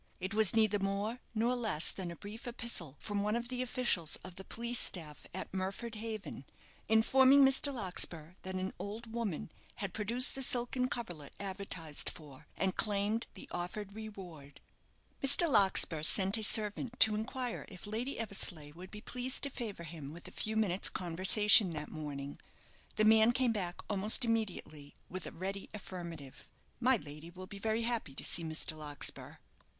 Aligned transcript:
It 0.19 0.33
was 0.33 0.55
neither 0.55 0.79
more 0.79 1.19
nor 1.35 1.55
less 1.55 1.91
than 1.91 2.09
a 2.09 2.15
brief 2.15 2.47
epistle 2.47 2.97
from 2.99 3.21
one 3.21 3.35
of 3.35 3.49
the 3.49 3.61
officials 3.61 4.15
of 4.23 4.33
the 4.33 4.43
police 4.43 4.79
staff 4.79 5.27
at 5.31 5.51
Murford 5.53 5.93
Haven, 5.93 6.43
informing 6.89 7.45
Mr. 7.45 7.71
Larkspur 7.71 8.33
that 8.41 8.55
an 8.55 8.73
old 8.79 9.13
woman 9.13 9.51
had 9.75 9.93
produced 9.93 10.33
the 10.33 10.41
silken 10.41 10.87
coverlet 10.89 11.33
advertised 11.39 12.09
for, 12.09 12.47
and 12.57 12.75
claimed 12.75 13.27
the 13.35 13.47
offered 13.51 13.93
reward. 13.93 14.59
Mr. 15.23 15.47
Larkspur 15.47 16.01
sent 16.01 16.35
a 16.35 16.41
servant 16.43 16.99
to 16.99 17.13
inquire 17.13 17.65
if 17.69 17.85
Lady 17.85 18.17
Eversleigh 18.17 18.71
would 18.73 18.89
be 18.89 19.01
pleased 19.01 19.43
to 19.43 19.51
favour 19.51 19.83
him 19.83 20.11
with 20.13 20.27
a 20.27 20.31
few 20.31 20.57
minutes' 20.57 20.89
conversation 20.89 21.69
that 21.73 21.91
morning. 21.91 22.39
The 22.95 23.05
man 23.05 23.33
came 23.33 23.51
back 23.51 23.79
almost 23.87 24.25
immediately 24.25 24.95
with 25.09 25.27
a 25.27 25.31
ready 25.31 25.69
affirmative. 25.75 26.49
"My 26.79 26.95
lady 26.95 27.29
will 27.29 27.45
be 27.45 27.59
very 27.59 27.83
happy 27.83 28.15
to 28.15 28.23
see 28.23 28.43
Mr. 28.43 28.75
Larkspur." 28.75 29.35